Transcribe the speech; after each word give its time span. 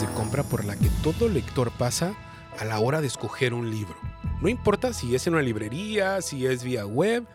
de 0.00 0.06
compra 0.12 0.42
por 0.42 0.66
la 0.66 0.76
que 0.76 0.90
todo 1.02 1.28
lector 1.28 1.70
pasa 1.70 2.14
a 2.58 2.66
la 2.66 2.80
hora 2.80 3.00
de 3.00 3.06
escoger 3.06 3.54
un 3.54 3.70
libro. 3.70 3.96
No 4.42 4.48
importa 4.48 4.92
si 4.92 5.14
es 5.14 5.26
en 5.26 5.32
una 5.34 5.42
librería, 5.42 6.20
si 6.20 6.44
es 6.44 6.62
vía 6.62 6.84
web, 6.84 7.26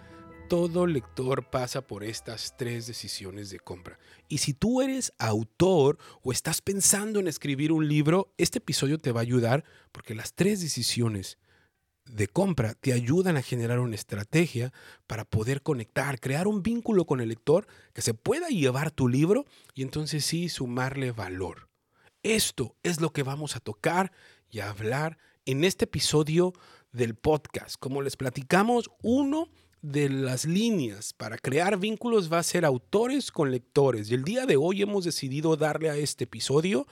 todo 0.47 0.85
lector 0.85 1.49
pasa 1.49 1.81
por 1.81 2.03
estas 2.03 2.55
tres 2.57 2.85
decisiones 2.85 3.49
de 3.49 3.59
compra. 3.59 3.97
Y 4.27 4.39
si 4.39 4.53
tú 4.53 4.81
eres 4.81 5.11
autor 5.17 5.97
o 6.21 6.31
estás 6.31 6.61
pensando 6.61 7.19
en 7.19 7.27
escribir 7.27 7.71
un 7.71 7.87
libro, 7.87 8.31
este 8.37 8.59
episodio 8.59 8.99
te 8.99 9.11
va 9.11 9.21
a 9.21 9.23
ayudar 9.23 9.63
porque 9.91 10.13
las 10.13 10.33
tres 10.33 10.61
decisiones 10.61 11.39
de 12.05 12.27
compra 12.27 12.75
te 12.75 12.93
ayudan 12.93 13.37
a 13.37 13.41
generar 13.41 13.79
una 13.79 13.95
estrategia 13.95 14.71
para 15.07 15.25
poder 15.25 15.63
conectar, 15.63 16.19
crear 16.19 16.47
un 16.47 16.61
vínculo 16.61 17.05
con 17.05 17.21
el 17.21 17.29
lector 17.29 17.65
que 17.93 18.03
se 18.03 18.13
pueda 18.13 18.49
llevar 18.49 18.91
tu 18.91 19.07
libro 19.07 19.45
y 19.73 19.81
entonces 19.81 20.25
sí 20.25 20.47
sumarle 20.47 21.11
valor. 21.11 21.70
Esto 22.23 22.75
es 22.83 23.01
lo 23.01 23.11
que 23.11 23.23
vamos 23.23 23.55
a 23.55 23.59
tocar 23.59 24.11
y 24.47 24.59
a 24.59 24.69
hablar 24.69 25.17
en 25.45 25.63
este 25.63 25.85
episodio 25.85 26.53
del 26.91 27.15
podcast. 27.15 27.77
Como 27.79 28.03
les 28.03 28.15
platicamos, 28.15 28.91
uno 29.01 29.49
de 29.81 30.07
las 30.07 30.45
líneas 30.45 31.13
para 31.13 31.39
crear 31.39 31.79
vínculos 31.79 32.31
va 32.31 32.37
a 32.37 32.43
ser 32.43 32.63
autores 32.63 33.31
con 33.31 33.49
lectores. 33.49 34.11
Y 34.11 34.13
el 34.13 34.23
día 34.23 34.45
de 34.45 34.55
hoy 34.55 34.83
hemos 34.83 35.03
decidido 35.03 35.55
darle 35.57 35.89
a 35.89 35.95
este 35.95 36.25
episodio 36.25 36.85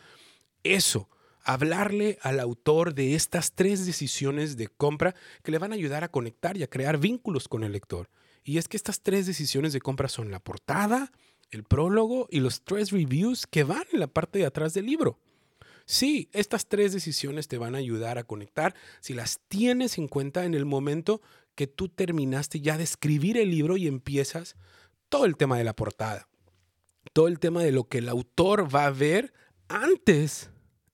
eso, 0.63 1.09
hablarle 1.43 2.17
al 2.23 2.39
autor 2.39 2.95
de 2.95 3.13
estas 3.13 3.53
tres 3.53 3.85
decisiones 3.85 4.57
de 4.57 4.67
compra 4.67 5.13
que 5.43 5.51
le 5.51 5.59
van 5.59 5.73
a 5.73 5.75
ayudar 5.75 6.03
a 6.03 6.09
conectar 6.09 6.57
y 6.57 6.63
a 6.63 6.69
crear 6.69 6.97
vínculos 6.97 7.47
con 7.47 7.63
el 7.63 7.73
lector. 7.73 8.09
Y 8.43 8.57
es 8.57 8.67
que 8.67 8.77
estas 8.77 9.01
tres 9.01 9.27
decisiones 9.27 9.73
de 9.73 9.79
compra 9.81 10.07
son 10.07 10.31
la 10.31 10.39
portada, 10.39 11.11
el 11.51 11.63
prólogo 11.63 12.27
y 12.29 12.39
los 12.39 12.61
tres 12.61 12.91
reviews 12.91 13.47
que 13.47 13.63
van 13.63 13.83
en 13.91 13.99
la 13.99 14.07
parte 14.07 14.39
de 14.39 14.45
atrás 14.45 14.73
del 14.73 14.85
libro. 14.85 15.19
Sí, 15.85 16.29
estas 16.33 16.67
tres 16.67 16.93
decisiones 16.93 17.47
te 17.47 17.57
van 17.57 17.73
a 17.73 17.79
ayudar 17.79 18.19
a 18.19 18.23
conectar 18.23 18.75
si 18.99 19.15
las 19.15 19.39
tienes 19.47 19.97
en 19.97 20.07
cuenta 20.07 20.45
en 20.45 20.53
el 20.53 20.65
momento 20.65 21.21
que 21.55 21.65
tú 21.65 21.89
terminaste 21.89 22.61
ya 22.61 22.77
de 22.77 22.83
escribir 22.83 23.37
el 23.37 23.49
libro 23.49 23.75
y 23.75 23.87
empiezas 23.87 24.55
todo 25.09 25.25
el 25.25 25.35
tema 25.35 25.57
de 25.57 25.63
la 25.63 25.75
portada, 25.75 26.27
todo 27.11 27.27
el 27.27 27.39
tema 27.39 27.63
de 27.63 27.71
lo 27.71 27.85
que 27.85 27.97
el 27.97 28.09
autor 28.09 28.73
va 28.73 28.85
a 28.85 28.91
ver 28.91 29.33
antes 29.67 30.51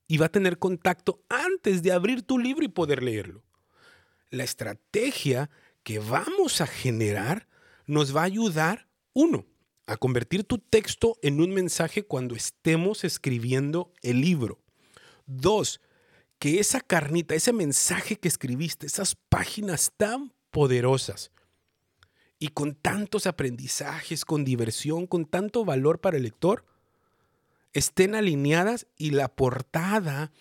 y 0.08 0.18
va 0.18 0.28
a 0.28 0.32
tener 0.32 0.60
contacto 0.60 1.22
antes 1.30 1.84
de 1.84 1.92
abrir 1.92 2.22
tu 2.22 2.40
libro 2.40 2.64
y 2.64 2.70
poder 2.70 3.04
leerlo. 3.04 3.44
La 4.30 4.44
estrategia 4.44 5.50
que 5.84 6.00
vamos 6.00 6.62
a 6.62 6.68
generar 6.68 7.48
nos 7.86 8.16
va 8.16 8.22
a 8.22 8.26
ayudar, 8.26 8.88
uno, 9.14 9.46
a 9.88 9.98
convertir 9.98 10.44
tu 10.44 10.58
texto 10.58 11.18
en 11.22 11.42
un 11.42 11.54
mensaje 11.54 12.04
cuando 12.04 12.36
estemos 12.36 13.04
escribiendo 13.04 13.94
el 14.02 14.22
libro. 14.22 14.60
Dos, 15.26 15.82
que 16.40 16.60
esa 16.60 16.82
carnita, 16.82 17.36
ese 17.36 17.54
mensaje 17.54 18.18
que 18.18 18.28
escribiste, 18.28 18.88
esas 18.88 19.16
páginas 19.16 19.92
tan 19.96 20.34
poderosas 20.52 21.32
y 22.40 22.50
con 22.50 22.76
tantos 22.76 23.28
aprendizajes, 23.28 24.26
con 24.26 24.44
diversión, 24.44 25.08
con 25.08 25.26
tanto 25.26 25.66
valor 25.66 26.00
para 26.00 26.18
el 26.18 26.24
lector, 26.24 26.66
estén 27.74 28.16
alineadas 28.16 28.88
y 28.98 29.12
la 29.12 29.28
portada, 29.28 30.32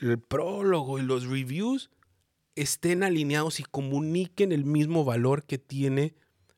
el 0.00 0.18
prólogo 0.18 0.98
y 0.98 1.02
los 1.02 1.26
reviews 1.26 1.90
estén 2.54 3.02
alineados 3.02 3.60
y 3.60 3.64
comuniquen 3.64 4.50
el 4.50 4.64
mismo 4.64 5.04
valor 5.04 5.44
que 5.44 5.58
tiene 5.58 6.14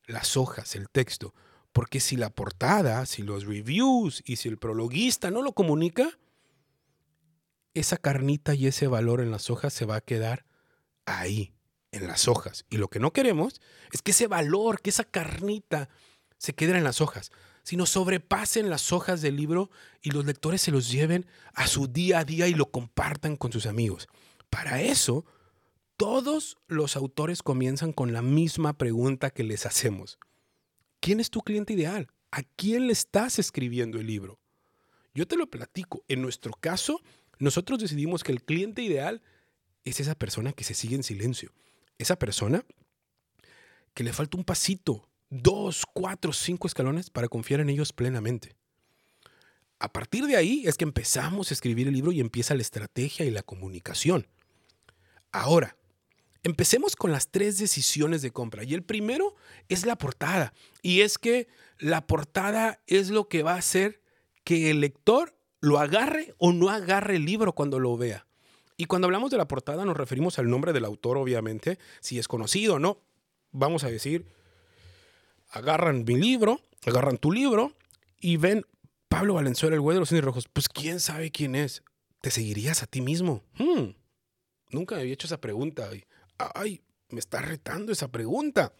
las 0.07 0.37
hojas, 0.37 0.77
el 0.77 0.89
texto. 0.89 1.35
Porque 1.79 2.01
si 2.01 2.17
la 2.17 2.31
portada, 2.31 3.07
si 3.07 3.23
los 3.23 3.47
reviews 3.47 4.25
y 4.27 4.35
si 4.35 4.49
el 4.49 4.59
prologuista 4.59 5.31
no 5.31 5.43
lo 5.43 5.53
comunica, 5.53 6.19
esa 7.73 7.99
carnita 7.99 8.53
y 8.57 8.67
ese 8.67 8.89
valor 8.89 9.21
en 9.21 9.31
las 9.31 9.49
hojas 9.49 9.75
se 9.75 9.85
va 9.85 9.95
a 9.95 10.01
quedar 10.01 10.45
ahí, 11.07 11.55
en 11.93 12.09
las 12.09 12.27
hojas. 12.27 12.67
Y 12.69 12.79
lo 12.79 12.89
que 12.89 12.99
no 12.99 13.13
queremos 13.13 13.61
es 13.93 14.03
que 14.03 14.11
ese 14.11 14.27
valor, 14.27 14.83
que 14.83 14.91
esa 14.91 15.05
carnita 15.05 15.89
se 16.37 16.53
quede 16.53 16.77
en 16.77 16.83
las 16.83 17.01
hojas 17.01 17.31
sino 17.63 17.87
sobrepasen 17.87 18.71
las 18.71 18.93
hojas 18.93 19.23
del 19.23 19.37
libro 19.37 19.71
y 20.03 20.11
los 20.11 20.25
lectores 20.25 20.61
se 20.63 20.73
los 20.73 20.91
lleven 20.91 21.27
a 21.55 21.69
su 21.69 21.87
día 21.87 22.19
a 22.19 22.25
día 22.25 22.49
y 22.49 22.55
lo 22.55 22.73
compartan 22.73 23.37
con 23.37 23.53
sus 23.53 23.67
amigos. 23.67 24.09
Para 24.51 24.83
eso, 24.83 25.27
todos 25.97 26.59
los 26.67 26.97
autores 26.97 27.45
comienzan 27.45 27.93
con 27.93 28.13
la 28.13 28.23
misma 28.23 28.73
pregunta 28.73 29.31
que 29.31 29.45
les 29.45 29.65
hacemos. 29.65 30.19
¿Quién 31.01 31.21
es 31.21 31.31
tu 31.31 31.41
cliente 31.43 31.73
ideal? 31.73 32.09
¿A 32.31 32.43
quién 32.43 32.87
le 32.87 32.93
estás 32.93 33.39
escribiendo 33.39 33.99
el 33.99 34.07
libro? 34.07 34.39
Yo 35.15 35.27
te 35.27 35.37
lo 35.37 35.49
platico. 35.49 36.05
En 36.09 36.23
nuestro 36.23 36.53
caso, 36.53 37.01
nosotros 37.39 37.79
decidimos 37.79 38.23
que 38.23 38.33
el 38.33 38.43
cliente 38.43 38.83
ideal 38.83 39.23
es 39.85 40.01
esa 40.01 40.15
persona 40.15 40.53
que 40.53 40.65
se 40.65 40.75
sigue 40.75 40.97
en 40.97 41.03
silencio. 41.03 41.53
Esa 41.99 42.19
persona 42.19 42.65
que 43.95 44.05
le 44.05 44.13
falta 44.13 44.37
un 44.37 44.45
pasito, 44.45 45.09
dos, 45.31 45.85
cuatro, 45.93 46.33
cinco 46.33 46.67
escalones 46.67 47.11
para 47.11 47.29
confiar 47.29 47.61
en 47.61 47.71
ellos 47.71 47.93
plenamente. 47.93 48.55
A 49.81 49.93
partir 49.93 50.27
de 50.27 50.37
ahí 50.37 50.65
es 50.67 50.77
que 50.77 50.85
empezamos 50.85 51.51
a 51.51 51.55
escribir 51.55 51.89
el 51.89 51.95
libro 51.95 52.13
y 52.13 52.21
empieza 52.21 52.55
la 52.55 52.63
estrategia 52.63 53.25
y 53.25 53.31
la 53.31 53.43
comunicación. 53.43 54.27
Ahora, 55.33 55.78
empecemos 56.43 56.97
con 56.97 57.13
las 57.13 57.29
tres 57.29 57.59
decisiones 57.59 58.23
de 58.23 58.31
compra. 58.31 58.65
Y 58.65 58.75
el 58.75 58.83
primero 58.83 59.35
es 59.69 59.87
la 59.87 59.97
portada. 59.97 60.53
Y 60.83 61.01
es 61.01 61.19
que 61.19 61.49
la 61.79 62.07
portada 62.07 62.81
es 62.87 63.11
lo 63.11 63.29
que 63.29 63.43
va 63.43 63.55
a 63.55 63.59
hacer 63.59 64.03
que 64.45 64.71
el 64.71 64.81
lector 64.81 65.35
lo 65.61 65.79
agarre 65.79 66.35
o 66.39 66.53
no 66.53 66.71
agarre 66.71 67.17
el 67.17 67.25
libro 67.25 67.53
cuando 67.53 67.79
lo 67.79 67.97
vea. 67.97 68.27
Y 68.77 68.85
cuando 68.85 69.07
hablamos 69.07 69.31
de 69.31 69.37
la 69.37 69.49
portada 69.49 69.85
nos 69.85 69.97
referimos 69.97 70.39
al 70.39 70.49
nombre 70.49 70.73
del 70.73 70.85
autor, 70.85 71.17
obviamente, 71.19 71.79
si 72.01 72.19
es 72.19 72.29
conocido 72.29 72.75
o 72.75 72.79
no. 72.79 73.01
Vamos 73.51 73.83
a 73.83 73.91
decir 73.91 74.27
agarran 75.51 76.05
mi 76.05 76.17
libro, 76.17 76.61
agarran 76.87 77.19
tu 77.19 77.33
libro 77.33 77.73
y 78.21 78.37
ven 78.37 78.65
Pablo 79.09 79.35
Valenzuela, 79.35 79.75
el 79.75 79.81
güey 79.81 79.95
de 79.95 80.01
los 80.01 80.09
cines 80.09 80.25
rojos. 80.25 80.49
Pues 80.53 80.69
quién 80.69 81.01
sabe 81.01 81.31
quién 81.31 81.55
es. 81.55 81.83
¿Te 82.21 82.31
seguirías 82.31 82.83
a 82.83 82.87
ti 82.87 83.01
mismo? 83.01 83.43
Hmm, 83.55 83.93
nunca 84.71 84.97
me 84.97 85.03
había 85.03 85.15
hecho 85.15 85.27
esa 85.27 85.41
pregunta. 85.41 85.89
Ay, 86.39 86.81
me 87.11 87.21
está 87.21 87.41
retando 87.41 87.93
esa 87.93 88.09
pregunta. 88.09 88.73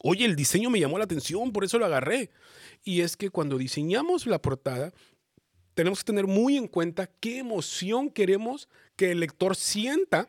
Oye, 0.00 0.26
el 0.26 0.36
diseño 0.36 0.70
me 0.70 0.80
llamó 0.80 0.98
la 0.98 1.04
atención, 1.04 1.52
por 1.52 1.64
eso 1.64 1.78
lo 1.78 1.86
agarré. 1.86 2.30
Y 2.82 3.00
es 3.00 3.16
que 3.16 3.30
cuando 3.30 3.56
diseñamos 3.56 4.26
la 4.26 4.40
portada, 4.40 4.92
tenemos 5.74 6.00
que 6.00 6.04
tener 6.04 6.26
muy 6.26 6.56
en 6.56 6.68
cuenta 6.68 7.06
qué 7.06 7.38
emoción 7.38 8.10
queremos 8.10 8.68
que 8.96 9.12
el 9.12 9.20
lector 9.20 9.56
sienta 9.56 10.28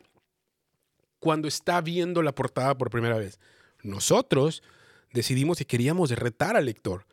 cuando 1.18 1.46
está 1.46 1.80
viendo 1.80 2.22
la 2.22 2.34
portada 2.34 2.76
por 2.76 2.90
primera 2.90 3.18
vez. 3.18 3.38
Nosotros 3.82 4.62
decidimos 5.12 5.58
que 5.58 5.66
queríamos 5.66 6.10
retar 6.10 6.56
al 6.56 6.64
lector. 6.64 7.06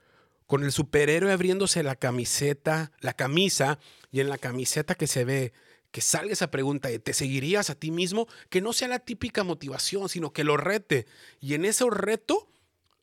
Con 0.48 0.64
el 0.64 0.72
superhéroe 0.72 1.32
abriéndose 1.32 1.84
la 1.84 1.96
camiseta, 1.96 2.92
la 3.00 3.14
camisa, 3.14 3.80
y 4.12 4.20
en 4.20 4.30
la 4.30 4.38
camiseta 4.38 4.96
que 4.96 5.08
se 5.08 5.26
ve 5.26 5.54
que 5.94 6.02
salga 6.02 6.34
esa 6.34 6.50
pregunta 6.50 6.90
de 6.90 6.98
¿te 6.98 7.14
seguirías 7.14 7.70
a 7.70 7.76
ti 7.76 7.92
mismo? 7.92 8.28
Que 8.50 8.62
no 8.62 8.74
sea 8.74 8.88
la 8.88 8.98
típica 8.98 9.44
motivación, 9.44 10.10
sino 10.10 10.34
que 10.34 10.44
lo 10.44 10.58
rete. 10.58 11.06
Y 11.40 11.54
en 11.54 11.66
ese 11.66 11.86
reto 11.88 12.50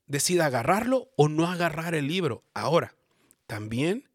decida 0.08 0.46
agarrarlo 0.46 1.08
o 1.14 1.28
no 1.28 1.46
agarrar 1.46 1.94
el 1.94 2.08
libro. 2.08 2.42
Ahora, 2.52 2.96
también 3.46 4.08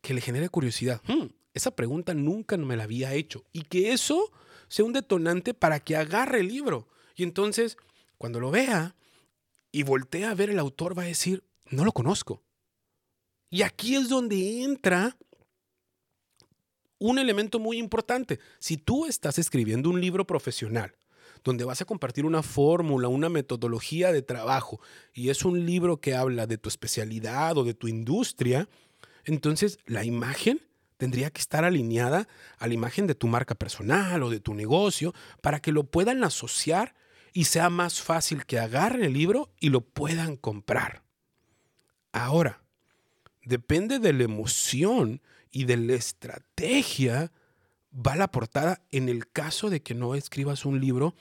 que 0.00 0.14
le 0.14 0.22
genere 0.22 0.48
curiosidad. 0.48 1.02
Hmm, 1.06 1.26
esa 1.52 1.76
pregunta 1.76 2.14
nunca 2.14 2.56
me 2.56 2.74
la 2.74 2.84
había 2.84 3.12
hecho. 3.12 3.44
Y 3.52 3.64
que 3.64 3.92
eso 3.92 4.32
sea 4.68 4.86
un 4.86 4.94
detonante 4.94 5.52
para 5.52 5.78
que 5.78 5.94
agarre 5.94 6.40
el 6.40 6.48
libro. 6.48 6.88
Y 7.16 7.22
entonces, 7.22 7.76
cuando 8.16 8.40
lo 8.40 8.50
vea, 8.50 8.96
y 9.72 9.82
voltea 9.82 10.30
a 10.30 10.34
ver 10.34 10.48
el 10.48 10.58
autor, 10.58 10.96
va 10.98 11.02
a 11.02 11.06
decir, 11.06 11.44
no 11.66 11.84
lo 11.84 11.92
conozco. 11.92 12.42
Y 13.50 13.60
aquí 13.60 13.94
es 13.94 14.08
donde 14.08 14.62
entra 14.62 15.18
un 16.98 17.18
elemento 17.18 17.58
muy 17.58 17.78
importante. 17.78 18.38
Si 18.58 18.76
tú 18.76 19.06
estás 19.06 19.38
escribiendo 19.38 19.90
un 19.90 20.00
libro 20.00 20.26
profesional, 20.26 20.96
donde 21.44 21.64
vas 21.64 21.80
a 21.80 21.84
compartir 21.84 22.24
una 22.24 22.42
fórmula, 22.42 23.08
una 23.08 23.28
metodología 23.28 24.12
de 24.12 24.22
trabajo, 24.22 24.80
y 25.14 25.30
es 25.30 25.44
un 25.44 25.66
libro 25.66 26.00
que 26.00 26.14
habla 26.14 26.46
de 26.46 26.58
tu 26.58 26.68
especialidad 26.68 27.56
o 27.56 27.64
de 27.64 27.74
tu 27.74 27.88
industria, 27.88 28.68
entonces 29.24 29.78
la 29.86 30.04
imagen 30.04 30.60
tendría 30.96 31.30
que 31.30 31.40
estar 31.40 31.64
alineada 31.64 32.28
a 32.58 32.66
la 32.66 32.74
imagen 32.74 33.06
de 33.06 33.14
tu 33.14 33.28
marca 33.28 33.54
personal 33.54 34.22
o 34.22 34.30
de 34.30 34.40
tu 34.40 34.54
negocio 34.54 35.14
para 35.40 35.60
que 35.60 35.72
lo 35.72 35.84
puedan 35.84 36.24
asociar 36.24 36.94
y 37.32 37.44
sea 37.44 37.70
más 37.70 38.02
fácil 38.02 38.44
que 38.46 38.58
agarren 38.58 39.04
el 39.04 39.12
libro 39.12 39.52
y 39.60 39.68
lo 39.68 39.82
puedan 39.82 40.36
comprar. 40.36 41.04
Ahora, 42.12 42.62
depende 43.48 43.98
de 43.98 44.12
la 44.12 44.24
emoción 44.24 45.22
y 45.50 45.64
de 45.64 45.78
la 45.78 45.94
estrategia, 45.94 47.32
va 47.94 48.14
la 48.14 48.30
portada 48.30 48.82
en 48.90 49.08
el 49.08 49.30
caso 49.30 49.70
de 49.70 49.82
que 49.82 49.94
no 49.94 50.14
escribas 50.14 50.66
un 50.66 50.80
libro 50.80 51.14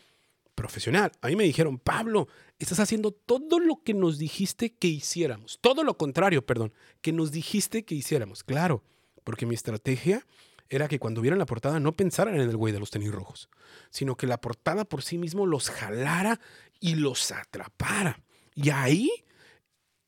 profesional. 0.53 1.12
A 1.21 1.27
mí 1.27 1.35
me 1.35 1.45
dijeron, 1.45 1.79
Pablo, 1.79 2.27
estás 2.59 2.79
haciendo 2.81 3.12
todo 3.12 3.59
lo 3.59 3.81
que 3.83 3.94
nos 3.94 4.18
dijiste 4.18 4.74
que 4.74 4.88
hiciéramos. 4.88 5.59
Todo 5.62 5.83
lo 5.83 5.97
contrario, 5.97 6.45
perdón, 6.45 6.74
que 7.01 7.13
nos 7.13 7.31
dijiste 7.31 7.85
que 7.85 7.95
hiciéramos. 7.95 8.44
Claro, 8.44 8.83
porque 9.23 9.45
mi 9.45 9.56
estrategia 9.56 10.25
era 10.69 10.89
que 10.89 11.00
cuando 11.00 11.21
vieran 11.21 11.39
la 11.39 11.45
portada 11.45 11.80
no 11.80 11.94
pensaran 11.94 12.35
en 12.35 12.41
el 12.41 12.57
güey 12.57 12.73
de 12.73 12.80
los 12.80 12.91
tenis 12.91 13.12
rojos, 13.12 13.50
sino 13.89 14.18
que 14.18 14.27
la 14.27 14.41
portada 14.41 14.83
por 14.83 15.01
sí 15.01 15.18
mismo 15.18 15.45
los 15.45 15.69
jalara 15.69 16.41
y 16.81 16.95
los 16.95 17.31
atrapara. 17.31 18.19
Y 18.53 18.71
ahí 18.71 19.09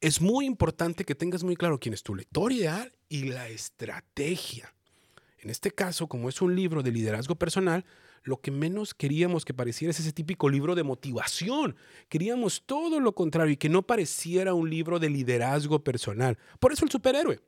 es 0.01 0.21
muy 0.21 0.45
importante 0.45 1.03
que 1.03 1.15
tengas 1.15 1.43
muy 1.43 1.55
claro 1.55 1.79
quién 1.79 1.93
es 1.93 2.03
tu 2.03 2.15
lector 2.15 2.51
ideal 2.51 2.93
y 3.09 3.29
la 3.29 3.49
estrategia. 3.49 4.73
En 5.39 5.49
este 5.49 5.71
caso, 5.71 6.07
como 6.07 6.29
es 6.29 6.41
un 6.41 6.55
libro 6.55 6.83
de 6.83 6.91
liderazgo 6.91 7.35
personal, 7.35 7.85
lo 8.23 8.41
que 8.41 8.51
menos 8.51 8.93
queríamos 8.93 9.45
que 9.45 9.53
pareciera 9.53 9.91
es 9.91 9.99
ese 9.99 10.11
típico 10.11 10.49
libro 10.49 10.75
de 10.75 10.83
motivación. 10.83 11.75
Queríamos 12.09 12.63
todo 12.65 12.99
lo 12.99 13.13
contrario 13.13 13.53
y 13.53 13.57
que 13.57 13.69
no 13.69 13.83
pareciera 13.83 14.53
un 14.53 14.69
libro 14.69 14.99
de 14.99 15.09
liderazgo 15.09 15.83
personal. 15.83 16.37
Por 16.59 16.73
eso 16.73 16.85
el 16.85 16.91
superhéroe. 16.91 17.39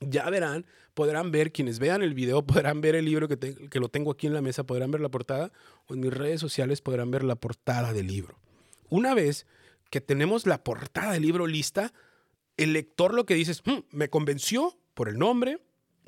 Ya 0.00 0.28
verán, 0.30 0.64
podrán 0.94 1.30
ver, 1.30 1.52
quienes 1.52 1.78
vean 1.78 2.02
el 2.02 2.14
video, 2.14 2.42
podrán 2.46 2.80
ver 2.80 2.94
el 2.94 3.04
libro 3.04 3.28
que, 3.28 3.38
que 3.38 3.80
lo 3.80 3.88
tengo 3.88 4.10
aquí 4.10 4.26
en 4.26 4.34
la 4.34 4.42
mesa, 4.42 4.64
podrán 4.64 4.90
ver 4.90 5.00
la 5.00 5.10
portada, 5.10 5.52
o 5.86 5.94
en 5.94 6.00
mis 6.00 6.12
redes 6.12 6.40
sociales 6.40 6.80
podrán 6.80 7.10
ver 7.10 7.22
la 7.22 7.36
portada 7.36 7.92
del 7.92 8.06
libro. 8.06 8.38
Una 8.88 9.14
vez 9.14 9.46
que 9.90 10.00
tenemos 10.00 10.46
la 10.46 10.62
portada 10.62 11.12
del 11.12 11.22
libro 11.22 11.46
lista, 11.46 11.92
el 12.56 12.72
lector 12.72 13.12
lo 13.12 13.26
que 13.26 13.34
dice 13.34 13.52
es, 13.52 13.62
hmm, 13.64 13.80
me 13.90 14.08
convenció 14.08 14.78
por 14.94 15.08
el 15.08 15.18
nombre, 15.18 15.60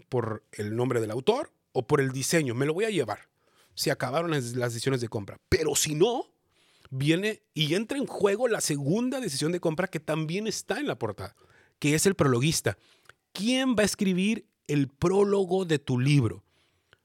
por 0.08 0.44
el 0.52 0.76
nombre 0.76 1.00
del 1.00 1.10
autor 1.10 1.52
o 1.72 1.86
por 1.86 2.00
el 2.00 2.12
diseño, 2.12 2.54
me 2.54 2.66
lo 2.66 2.74
voy 2.74 2.84
a 2.84 2.90
llevar. 2.90 3.28
Se 3.74 3.90
acabaron 3.90 4.30
las, 4.30 4.52
decisiones 4.54 5.00
de 5.00 5.08
compra. 5.08 5.40
Pero 5.48 5.74
si 5.74 5.94
no, 5.94 6.26
viene 6.90 7.42
y 7.54 7.74
entra 7.74 7.98
en 7.98 8.06
juego 8.06 8.48
la 8.48 8.60
segunda 8.60 9.20
decisión 9.20 9.50
de 9.50 9.60
compra 9.60 9.88
que 9.88 10.00
también 10.00 10.46
está 10.46 10.78
en 10.78 10.86
la 10.86 10.98
portada, 10.98 11.34
que 11.78 11.94
es 11.94 12.06
el 12.06 12.14
prologuista. 12.14 12.76
¿Quién 13.32 13.74
va 13.74 13.82
a 13.82 13.86
escribir 13.86 14.46
el 14.66 14.88
prólogo 14.88 15.64
de 15.64 15.78
tu 15.78 15.98
libro? 15.98 16.44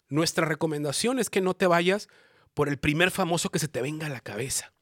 Nuestra 0.10 0.46
recomendación 0.46 1.20
es 1.20 1.30
que 1.30 1.42
no 1.42 1.54
te 1.54 1.68
vayas 1.68 2.10
por 2.54 2.68
el 2.68 2.78
primer 2.78 3.12
famoso 3.12 3.50
que 3.50 3.60
se 3.60 3.68
te 3.68 3.82
venga 3.82 4.08
a 4.08 4.10
la 4.10 4.20
cabeza. 4.20 4.74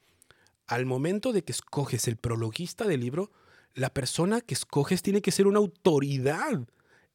Al 0.67 0.85
momento 0.85 1.33
de 1.33 1.43
que 1.43 1.51
escoges 1.51 2.07
el 2.07 2.17
prologuista 2.17 2.85
del 2.85 3.01
libro, 3.01 3.31
la 3.73 3.93
persona 3.93 4.41
que 4.41 4.53
escoges 4.53 5.01
tiene 5.01 5.21
que 5.21 5.31
ser 5.31 5.47
una 5.47 5.59
autoridad 5.59 6.67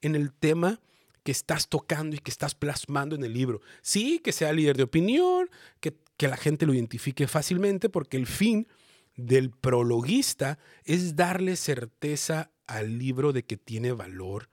en 0.03 0.15
el 0.15 0.33
tema 0.33 0.81
que 1.23 1.33
estás 1.33 1.69
tocando 1.69 2.17
y 2.17 2.21
que 2.21 2.31
estás 2.31 2.55
plasmando 2.55 3.17
en 3.17 3.25
el 3.25 3.33
libro. 3.33 3.61
Sí, 3.83 4.21
que 4.21 4.33
sea 4.33 4.53
líder 4.53 4.77
de 4.77 4.85
opinión, 4.85 5.51
que, 5.81 5.97
que 6.17 6.29
la 6.29 6.37
gente 6.37 6.67
lo 6.67 6.75
identifique 6.75 7.27
fácilmente, 7.27 7.89
porque 7.89 8.17
el 8.17 8.27
fin 8.27 8.67
del 9.17 9.51
prologuista 9.51 10.59
es 10.85 11.17
darle 11.17 11.57
certeza 11.57 12.51
al 12.67 12.99
libro 12.99 13.33
de 13.33 13.45
que 13.45 13.57
tiene 13.57 13.93
valor 13.93 14.49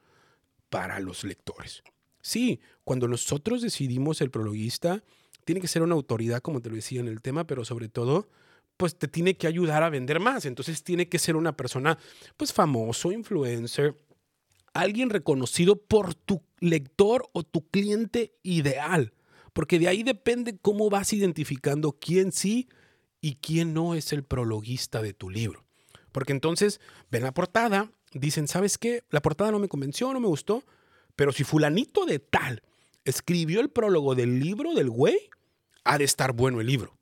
para 0.69 0.99
los 0.99 1.23
lectores. 1.23 1.83
Sí, 2.21 2.59
cuando 2.83 3.07
nosotros 3.07 3.61
decidimos 3.61 4.21
el 4.21 4.31
prologuista, 4.31 5.03
tiene 5.45 5.61
que 5.61 5.67
ser 5.67 5.81
una 5.81 5.95
autoridad, 5.95 6.41
como 6.41 6.61
te 6.61 6.69
lo 6.69 6.75
decía 6.75 6.99
en 6.99 7.07
el 7.07 7.21
tema, 7.21 7.47
pero 7.47 7.63
sobre 7.63 7.87
todo, 7.87 8.27
pues 8.77 8.97
te 8.97 9.07
tiene 9.07 9.35
que 9.35 9.47
ayudar 9.47 9.83
a 9.83 9.89
vender 9.89 10.19
más. 10.19 10.45
Entonces 10.45 10.83
tiene 10.83 11.09
que 11.09 11.19
ser 11.19 11.35
una 11.35 11.57
persona, 11.57 11.97
pues 12.37 12.53
famoso, 12.53 13.11
influencer, 13.11 13.95
alguien 14.73 15.09
reconocido 15.09 15.75
por 15.75 16.13
tu 16.13 16.43
lector 16.59 17.27
o 17.33 17.43
tu 17.43 17.67
cliente 17.69 18.35
ideal, 18.43 19.13
porque 19.53 19.79
de 19.79 19.87
ahí 19.87 20.03
depende 20.03 20.57
cómo 20.57 20.89
vas 20.89 21.13
identificando 21.13 21.93
quién 21.99 22.31
sí 22.31 22.69
y 23.19 23.35
quién 23.35 23.73
no 23.73 23.95
es 23.95 24.13
el 24.13 24.23
prologuista 24.23 25.01
de 25.01 25.13
tu 25.13 25.29
libro. 25.29 25.65
Porque 26.11 26.31
entonces 26.31 26.79
ven 27.09 27.23
la 27.23 27.33
portada, 27.33 27.91
dicen, 28.13 28.47
¿sabes 28.47 28.77
qué? 28.77 29.03
La 29.09 29.21
portada 29.21 29.51
no 29.51 29.59
me 29.59 29.67
convenció, 29.67 30.13
no 30.13 30.19
me 30.19 30.27
gustó, 30.27 30.63
pero 31.15 31.31
si 31.31 31.43
fulanito 31.43 32.05
de 32.05 32.19
tal 32.19 32.61
escribió 33.03 33.61
el 33.61 33.69
prólogo 33.69 34.15
del 34.15 34.39
libro 34.39 34.73
del 34.73 34.89
güey, 34.89 35.17
ha 35.83 35.97
de 35.97 36.03
estar 36.03 36.33
bueno 36.33 36.61
el 36.61 36.67
libro. 36.67 36.96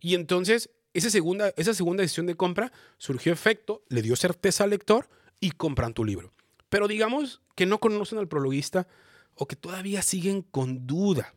Y 0.00 0.14
entonces 0.14 0.70
esa 0.94 1.10
segunda, 1.10 1.52
esa 1.56 1.74
segunda 1.74 2.02
decisión 2.02 2.26
de 2.26 2.36
compra 2.36 2.72
surgió 2.96 3.32
efecto, 3.32 3.82
le 3.88 4.02
dio 4.02 4.16
certeza 4.16 4.64
al 4.64 4.70
lector 4.70 5.08
y 5.40 5.52
compran 5.52 5.94
tu 5.94 6.04
libro. 6.04 6.32
Pero 6.68 6.88
digamos 6.88 7.42
que 7.54 7.66
no 7.66 7.78
conocen 7.78 8.18
al 8.18 8.28
prologuista 8.28 8.86
o 9.34 9.46
que 9.46 9.56
todavía 9.56 10.02
siguen 10.02 10.42
con 10.42 10.86
duda. 10.86 11.34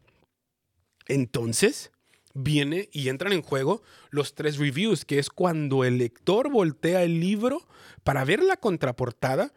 Entonces 1.07 1.91
viene 2.33 2.89
y 2.91 3.09
entran 3.09 3.33
en 3.33 3.41
juego 3.41 3.83
los 4.09 4.33
tres 4.35 4.57
reviews, 4.57 5.05
que 5.05 5.19
es 5.19 5.29
cuando 5.29 5.83
el 5.83 5.97
lector 5.97 6.49
voltea 6.49 7.03
el 7.03 7.19
libro 7.19 7.67
para 8.03 8.23
ver 8.25 8.41
la 8.41 8.57
contraportada 8.57 9.53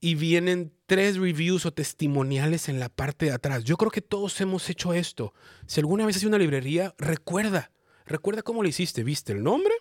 y 0.00 0.14
vienen 0.14 0.72
tres 0.86 1.16
reviews 1.16 1.66
o 1.66 1.72
testimoniales 1.72 2.68
en 2.68 2.78
la 2.78 2.88
parte 2.88 3.26
de 3.26 3.32
atrás. 3.32 3.64
Yo 3.64 3.76
creo 3.76 3.90
que 3.90 4.02
todos 4.02 4.40
hemos 4.40 4.68
hecho 4.70 4.92
esto. 4.92 5.34
Si 5.66 5.80
alguna 5.80 6.06
vez 6.06 6.16
has 6.16 6.24
una 6.24 6.38
librería, 6.38 6.94
recuerda, 6.98 7.72
recuerda 8.06 8.42
cómo 8.42 8.62
lo 8.62 8.68
hiciste. 8.68 9.04
¿Viste 9.04 9.32
el 9.32 9.42
nombre? 9.42 9.74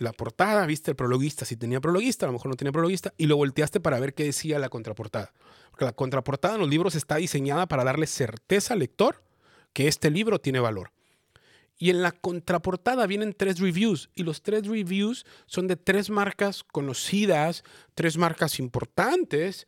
la 0.00 0.12
portada, 0.12 0.64
viste 0.66 0.90
el 0.90 0.96
prologuista, 0.96 1.44
si 1.44 1.56
tenía 1.56 1.80
prologuista, 1.80 2.24
a 2.24 2.28
lo 2.28 2.32
mejor 2.32 2.48
no 2.48 2.56
tenía 2.56 2.72
prologuista, 2.72 3.12
y 3.18 3.26
lo 3.26 3.36
volteaste 3.36 3.80
para 3.80 4.00
ver 4.00 4.14
qué 4.14 4.24
decía 4.24 4.58
la 4.58 4.70
contraportada. 4.70 5.32
Porque 5.70 5.84
la 5.84 5.92
contraportada 5.92 6.54
en 6.54 6.60
los 6.60 6.70
libros 6.70 6.94
está 6.94 7.16
diseñada 7.16 7.66
para 7.66 7.84
darle 7.84 8.06
certeza 8.06 8.74
al 8.74 8.80
lector 8.80 9.22
que 9.72 9.88
este 9.88 10.10
libro 10.10 10.40
tiene 10.40 10.58
valor. 10.58 10.92
Y 11.82 11.88
en 11.88 12.02
la 12.02 12.12
contraportada 12.12 13.06
vienen 13.06 13.32
tres 13.32 13.58
reviews, 13.58 14.10
y 14.14 14.22
los 14.22 14.42
tres 14.42 14.66
reviews 14.66 15.24
son 15.46 15.66
de 15.66 15.76
tres 15.76 16.10
marcas 16.10 16.62
conocidas, 16.62 17.64
tres 17.94 18.18
marcas 18.18 18.58
importantes, 18.58 19.64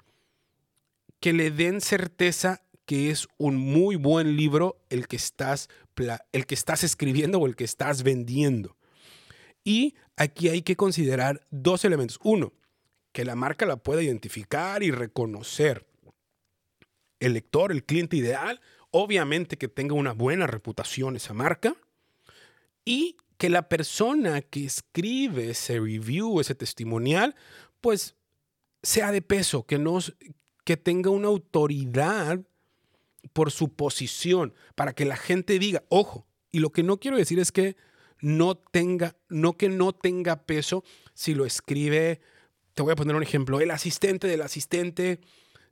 que 1.21 1.33
le 1.33 1.51
den 1.51 1.81
certeza 1.81 2.63
que 2.85 3.11
es 3.11 3.29
un 3.39 3.57
muy 3.57 3.97
buen 3.97 4.37
libro 4.37 4.85
el 4.91 5.09
que 5.09 5.17
estás, 5.17 5.71
el 6.33 6.45
que 6.45 6.55
estás 6.55 6.85
escribiendo 6.85 7.39
o 7.39 7.47
el 7.47 7.57
que 7.57 7.65
estás 7.65 8.03
vendiendo. 8.03 8.77
Y 9.65 9.95
aquí 10.17 10.51
hay 10.51 10.61
que 10.61 10.77
considerar 10.77 11.47
dos 11.51 11.83
elementos. 11.87 12.19
Uno, 12.23 12.53
que 13.13 13.25
la 13.25 13.37
marca 13.37 13.65
la 13.65 13.79
pueda 13.79 14.03
identificar 14.03 14.83
y 14.83 14.91
reconocer. 14.91 15.87
El 17.21 17.33
lector, 17.33 17.73
el 17.73 17.85
cliente 17.85 18.19
ideal, 18.19 18.61
obviamente 18.91 19.57
que 19.57 19.69
tenga 19.69 19.95
una 19.95 20.13
buena 20.13 20.47
reputación 20.47 21.17
esa 21.17 21.33
marca. 21.33 21.75
Y 22.85 23.17
que 23.39 23.49
la 23.49 23.69
persona 23.69 24.43
que 24.43 24.65
escribe 24.65 25.51
ese 25.51 25.81
review, 25.81 26.41
ese 26.41 26.55
testimonial, 26.55 27.35
pues 27.81 28.15
sea 28.83 29.13
de 29.13 29.23
peso, 29.23 29.67
que, 29.67 29.83
que 30.65 30.77
tenga 30.77 31.11
una 31.11 31.29
autoridad 31.29 32.41
por 33.33 33.51
su 33.51 33.73
posición, 33.73 34.55
para 34.75 34.93
que 34.93 35.05
la 35.05 35.17
gente 35.17 35.59
diga, 35.59 35.85
ojo, 35.89 36.27
y 36.51 36.59
lo 36.59 36.71
que 36.71 36.83
no 36.83 36.99
quiero 36.99 37.17
decir 37.17 37.39
es 37.39 37.53
que 37.53 37.77
no 38.21 38.55
tenga, 38.55 39.17
no 39.29 39.57
que 39.57 39.69
no 39.69 39.93
tenga 39.93 40.45
peso 40.45 40.85
si 41.15 41.35
lo 41.35 41.45
escribe, 41.45 42.21
te 42.75 42.83
voy 42.83 42.93
a 42.93 42.97
poner 42.97 43.17
un 43.17 43.23
ejemplo, 43.23 43.61
el 43.61 43.71
asistente 43.71 44.27
del 44.27 44.43
asistente 44.43 45.21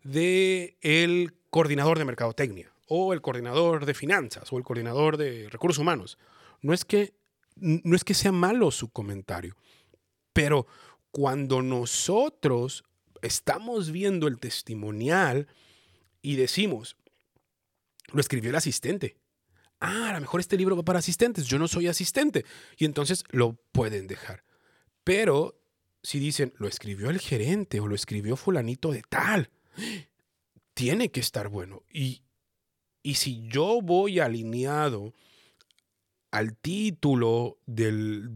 del 0.03 0.77
el 0.81 1.35
coordinador 1.51 1.99
de 1.99 2.05
mercadotecnia 2.05 2.73
o 2.87 3.13
el 3.13 3.21
coordinador 3.21 3.87
de 3.87 3.95
finanzas 3.95 4.53
o 4.53 4.59
el 4.59 4.65
coordinador 4.65 5.17
de 5.17 5.49
recursos 5.49 5.79
humanos. 5.79 6.19
No 6.63 6.73
es 6.73 6.85
que, 6.85 7.15
no 7.57 7.97
es 7.97 8.05
que 8.05 8.15
sea 8.15 8.33
malo 8.33 8.71
su 8.71 8.91
comentario, 8.91 9.57
pero 10.33 10.67
cuando 11.11 11.63
nosotros 11.63 12.85
estamos 13.23 13.91
viendo 13.91 14.29
el 14.29 14.39
testimonial 14.39 15.49
y 16.23 16.37
decimos, 16.37 16.97
lo 18.13 18.21
escribió 18.21 18.51
el 18.51 18.57
asistente, 18.57 19.17
ah, 19.81 20.11
a 20.11 20.13
lo 20.15 20.21
mejor 20.21 20.41
este 20.41 20.57
libro 20.57 20.77
va 20.77 20.85
para 20.85 20.99
asistentes, 20.99 21.47
yo 21.47 21.59
no 21.59 21.69
soy 21.69 21.89
asistente. 21.89 22.45
Y 22.77 22.85
entonces 22.85 23.25
lo 23.31 23.55
pueden 23.73 24.07
dejar. 24.07 24.45
Pero 25.05 25.61
si 26.03 26.19
dicen, 26.19 26.53
lo 26.57 26.69
escribió 26.69 27.11
el 27.11 27.21
gerente 27.21 27.81
o 27.81 27.87
lo 27.87 27.95
escribió 27.95 28.37
fulanito 28.37 28.93
de 28.93 29.03
tal, 29.09 29.51
tiene 30.75 31.11
que 31.11 31.21
estar 31.21 31.49
bueno. 31.49 31.83
Y, 31.91 32.23
y 33.03 33.15
si 33.15 33.47
yo 33.49 33.81
voy 33.83 34.21
alineado 34.21 35.13
al 36.31 36.57
título 36.57 37.59
del, 37.67 38.31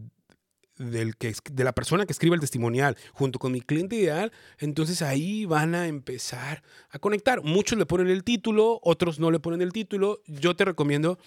del 0.77 1.15
que, 1.15 1.33
de 1.51 1.63
la 1.63 1.73
persona 1.73 2.05
que 2.05 2.13
escribe 2.13 2.35
el 2.35 2.41
testimonial 2.41 2.97
junto 3.13 3.39
con 3.39 3.51
mi 3.51 3.61
cliente 3.61 3.95
ideal, 3.95 4.31
entonces 4.59 5.01
ahí 5.01 5.45
van 5.45 5.75
a 5.75 5.87
empezar 5.87 6.63
a 6.89 6.99
conectar. 6.99 7.41
Muchos 7.43 7.77
le 7.77 7.85
ponen 7.85 8.07
el 8.07 8.23
título, 8.23 8.79
otros 8.83 9.19
no 9.19 9.31
le 9.31 9.39
ponen 9.39 9.61
el 9.61 9.71
título. 9.71 10.21
Yo 10.27 10.55
te 10.55 10.65
recomiendo 10.65 11.17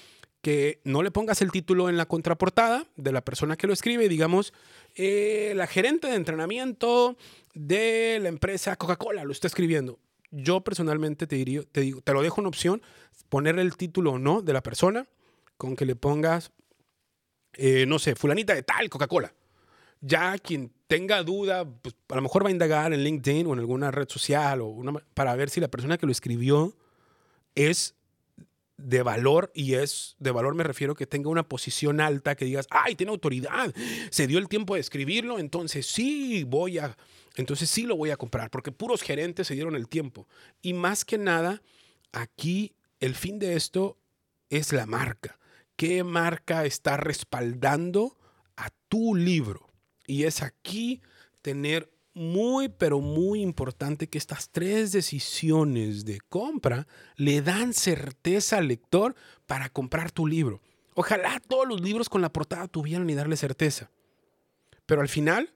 que 0.43 0.81
no 0.85 1.03
le 1.03 1.11
pongas 1.11 1.43
el 1.43 1.51
título 1.51 1.89
en 1.89 1.97
la 1.97 2.07
contraportada 2.07 2.87
de 2.97 3.13
la 3.13 3.23
persona 3.23 3.57
que 3.57 3.67
lo 3.67 3.73
escribe, 3.73 4.09
digamos, 4.09 4.53
eh, 4.95 5.53
la 5.57 5.67
gerente 5.67 6.07
de 6.07 6.15
entrenamiento 6.15 7.17
de 7.55 8.19
la 8.21 8.29
empresa 8.29 8.77
Coca-Cola 8.77 9.25
lo 9.25 9.33
está 9.33 9.49
escribiendo. 9.49 9.99
Yo 10.31 10.61
personalmente 10.61 11.27
te, 11.27 11.37
diría, 11.37 11.63
te, 11.73 11.81
digo, 11.81 12.03
te 12.03 12.13
lo 12.13 12.23
dejo 12.23 12.41
una 12.41 12.49
opción, 12.49 12.83
poner 13.29 13.59
el 13.59 13.77
título 13.77 14.13
o 14.13 14.19
no 14.19 14.43
de 14.43 14.53
la 14.53 14.63
persona, 14.63 15.07
con 15.59 15.77
que 15.77 15.85
le 15.85 15.97
pongas, 15.97 16.51
eh, 17.55 17.85
no 17.87 17.99
sé, 17.99 18.15
fulanita 18.15 18.55
de 18.55 18.63
tal 18.63 18.89
Coca-Cola 18.89 19.35
Ya 20.01 20.39
quien 20.39 20.73
tenga 20.87 21.23
duda, 21.23 21.69
pues 21.69 21.95
a 22.09 22.15
lo 22.15 22.23
mejor 22.23 22.45
va 22.45 22.49
a 22.49 22.53
indagar 22.53 22.95
en 22.95 23.03
LinkedIn 23.03 23.47
o 23.47 23.53
en 23.53 23.59
alguna 23.59 23.91
red 23.91 24.09
social 24.09 24.63
o 24.63 24.75
para 25.13 25.35
ver 25.37 25.51
si 25.51 25.61
la 25.61 25.69
persona 25.69 25.99
que 25.99 26.07
lo 26.07 26.13
escribió 26.13 26.75
es 27.55 27.95
de 28.79 29.03
valor 29.03 29.51
y 29.55 29.75
es 29.75 30.15
de 30.21 30.31
valor 30.31 30.55
me 30.55 30.63
refiero 30.63 30.95
que 30.95 31.07
tenga 31.07 31.29
una 31.29 31.43
posición 31.43 32.01
alta, 32.01 32.37
que 32.37 32.45
digas, 32.45 32.67
ay, 32.71 32.95
tiene 32.95 33.11
autoridad, 33.11 33.75
se 34.11 34.27
dio 34.27 34.39
el 34.39 34.49
tiempo 34.49 34.77
de 34.77 34.81
escribirlo, 34.81 35.41
entonces 35.41 35.85
sí 35.85 36.45
voy 36.45 36.79
a, 36.79 36.97
entonces 37.35 37.69
sí 37.69 37.83
lo 37.83 37.97
voy 37.97 38.11
a 38.11 38.17
comprar, 38.17 38.51
porque 38.51 38.73
puros 38.73 39.03
gerentes 39.03 39.49
se 39.49 39.55
dieron 39.55 39.75
el 39.75 39.89
tiempo. 39.89 40.29
Y 40.63 40.73
más 40.73 41.05
que 41.05 41.19
nada, 41.19 41.61
aquí 42.13 42.73
el 43.01 43.15
fin 43.15 43.39
de 43.39 43.57
esto 43.57 43.99
es 44.49 44.73
la 44.73 44.87
marca. 44.87 45.39
¿Qué 45.79 46.03
marca 46.03 46.65
está 46.65 46.97
respaldando 46.97 48.19
a 48.57 48.69
tu 48.89 49.15
libro? 49.15 49.69
Y 50.09 50.25
es 50.25 50.43
aquí 50.43 51.01
tener 51.41 51.89
muy, 52.15 52.69
pero 52.69 52.99
muy 52.99 53.43
importante 53.43 54.09
que 54.09 54.19
estas 54.19 54.51
tres 54.51 54.91
decisiones 54.91 56.05
de 56.05 56.19
compra 56.29 56.89
le 57.15 57.43
dan 57.43 57.75
certeza 57.75 58.59
al 58.59 58.67
lector 58.67 59.15
para 59.47 59.69
comprar 59.69 60.11
tu 60.11 60.27
libro. 60.27 60.61
Ojalá 60.95 61.41
todos 61.47 61.69
los 61.69 61.81
libros 61.81 62.09
con 62.09 62.23
la 62.23 62.33
portada 62.33 62.67
tuvieran 62.67 63.09
y 63.09 63.15
darle 63.15 63.37
certeza. 63.37 63.93
Pero 64.85 65.01
al 65.01 65.09
final, 65.09 65.55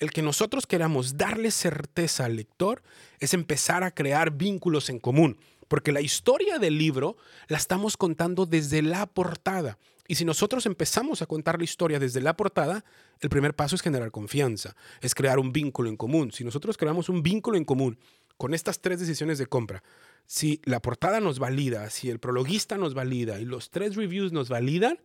el 0.00 0.10
que 0.10 0.22
nosotros 0.22 0.66
queramos 0.66 1.16
darle 1.16 1.52
certeza 1.52 2.24
al 2.24 2.34
lector 2.34 2.82
es 3.20 3.32
empezar 3.32 3.84
a 3.84 3.94
crear 3.94 4.32
vínculos 4.32 4.90
en 4.90 4.98
común. 4.98 5.38
Porque 5.72 5.90
la 5.90 6.02
historia 6.02 6.58
del 6.58 6.76
libro 6.76 7.16
la 7.48 7.56
estamos 7.56 7.96
contando 7.96 8.44
desde 8.44 8.82
la 8.82 9.06
portada. 9.06 9.78
Y 10.06 10.16
si 10.16 10.26
nosotros 10.26 10.66
empezamos 10.66 11.22
a 11.22 11.26
contar 11.26 11.56
la 11.56 11.64
historia 11.64 11.98
desde 11.98 12.20
la 12.20 12.36
portada, 12.36 12.84
el 13.20 13.30
primer 13.30 13.56
paso 13.56 13.76
es 13.76 13.80
generar 13.80 14.10
confianza, 14.10 14.76
es 15.00 15.14
crear 15.14 15.38
un 15.38 15.50
vínculo 15.50 15.88
en 15.88 15.96
común. 15.96 16.30
Si 16.30 16.44
nosotros 16.44 16.76
creamos 16.76 17.08
un 17.08 17.22
vínculo 17.22 17.56
en 17.56 17.64
común 17.64 17.98
con 18.36 18.52
estas 18.52 18.82
tres 18.82 19.00
decisiones 19.00 19.38
de 19.38 19.46
compra, 19.46 19.82
si 20.26 20.60
la 20.64 20.82
portada 20.82 21.20
nos 21.20 21.38
valida, 21.38 21.88
si 21.88 22.10
el 22.10 22.18
prologuista 22.18 22.76
nos 22.76 22.92
valida 22.92 23.40
y 23.40 23.46
los 23.46 23.70
tres 23.70 23.96
reviews 23.96 24.30
nos 24.30 24.50
validan, 24.50 24.98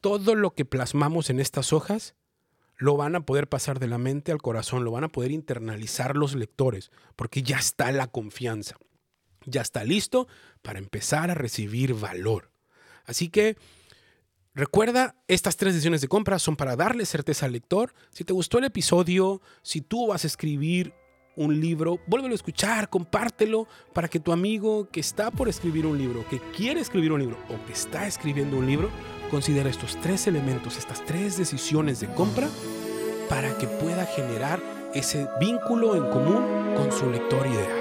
todo 0.00 0.36
lo 0.36 0.54
que 0.54 0.64
plasmamos 0.64 1.28
en 1.28 1.40
estas 1.40 1.72
hojas 1.72 2.14
lo 2.76 2.96
van 2.96 3.16
a 3.16 3.26
poder 3.26 3.48
pasar 3.48 3.80
de 3.80 3.88
la 3.88 3.98
mente 3.98 4.30
al 4.30 4.40
corazón, 4.40 4.84
lo 4.84 4.92
van 4.92 5.02
a 5.02 5.08
poder 5.08 5.32
internalizar 5.32 6.16
los 6.16 6.36
lectores, 6.36 6.92
porque 7.16 7.42
ya 7.42 7.56
está 7.56 7.90
la 7.90 8.06
confianza 8.06 8.76
ya 9.44 9.60
está 9.60 9.84
listo 9.84 10.28
para 10.62 10.78
empezar 10.78 11.30
a 11.30 11.34
recibir 11.34 11.94
valor. 11.94 12.50
Así 13.04 13.28
que 13.28 13.56
recuerda, 14.54 15.16
estas 15.28 15.56
tres 15.56 15.74
decisiones 15.74 16.00
de 16.00 16.08
compra 16.08 16.38
son 16.38 16.56
para 16.56 16.76
darle 16.76 17.06
certeza 17.06 17.46
al 17.46 17.52
lector. 17.52 17.94
Si 18.10 18.24
te 18.24 18.32
gustó 18.32 18.58
el 18.58 18.64
episodio, 18.64 19.40
si 19.62 19.80
tú 19.80 20.08
vas 20.08 20.24
a 20.24 20.26
escribir 20.26 20.94
un 21.36 21.60
libro, 21.60 21.98
vuélvelo 22.06 22.34
a 22.34 22.36
escuchar, 22.36 22.90
compártelo 22.90 23.66
para 23.94 24.08
que 24.08 24.20
tu 24.20 24.32
amigo 24.32 24.88
que 24.90 25.00
está 25.00 25.30
por 25.30 25.48
escribir 25.48 25.86
un 25.86 25.96
libro, 25.96 26.28
que 26.28 26.38
quiere 26.56 26.80
escribir 26.80 27.12
un 27.12 27.20
libro 27.20 27.38
o 27.48 27.64
que 27.66 27.72
está 27.72 28.06
escribiendo 28.06 28.58
un 28.58 28.66
libro, 28.66 28.90
considere 29.30 29.70
estos 29.70 29.98
tres 30.00 30.26
elementos, 30.26 30.76
estas 30.76 31.04
tres 31.06 31.38
decisiones 31.38 32.00
de 32.00 32.12
compra 32.12 32.48
para 33.28 33.56
que 33.56 33.68
pueda 33.68 34.04
generar 34.06 34.60
ese 34.94 35.28
vínculo 35.40 35.94
en 35.94 36.10
común 36.10 36.74
con 36.74 36.92
su 36.92 37.08
lector 37.10 37.46
ideal. 37.46 37.79